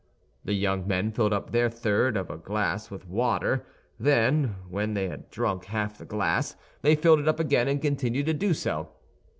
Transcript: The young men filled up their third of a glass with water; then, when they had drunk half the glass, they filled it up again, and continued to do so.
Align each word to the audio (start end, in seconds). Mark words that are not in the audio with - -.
The 0.43 0.53
young 0.55 0.87
men 0.87 1.11
filled 1.11 1.31
up 1.31 1.51
their 1.51 1.69
third 1.69 2.17
of 2.17 2.31
a 2.31 2.37
glass 2.39 2.89
with 2.89 3.07
water; 3.07 3.67
then, 3.99 4.55
when 4.67 4.95
they 4.95 5.07
had 5.09 5.29
drunk 5.29 5.65
half 5.65 5.99
the 5.99 6.05
glass, 6.05 6.55
they 6.81 6.95
filled 6.95 7.19
it 7.19 7.27
up 7.27 7.39
again, 7.39 7.67
and 7.67 7.79
continued 7.79 8.25
to 8.25 8.33
do 8.33 8.55
so. 8.55 8.89